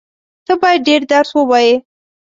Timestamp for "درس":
1.11-1.31